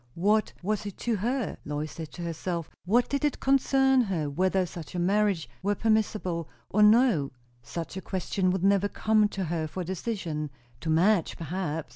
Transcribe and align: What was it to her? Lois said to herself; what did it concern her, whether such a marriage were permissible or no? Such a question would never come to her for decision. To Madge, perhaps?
What 0.15 0.51
was 0.63 0.87
it 0.87 0.97
to 1.05 1.17
her? 1.17 1.57
Lois 1.63 1.91
said 1.91 2.11
to 2.13 2.23
herself; 2.23 2.71
what 2.85 3.07
did 3.07 3.23
it 3.23 3.39
concern 3.39 4.01
her, 4.01 4.31
whether 4.31 4.65
such 4.65 4.95
a 4.95 4.97
marriage 4.97 5.47
were 5.61 5.75
permissible 5.75 6.49
or 6.71 6.81
no? 6.81 7.29
Such 7.61 7.95
a 7.97 8.01
question 8.01 8.49
would 8.49 8.63
never 8.63 8.89
come 8.89 9.27
to 9.27 9.43
her 9.43 9.67
for 9.67 9.83
decision. 9.83 10.49
To 10.79 10.89
Madge, 10.89 11.37
perhaps? 11.37 11.89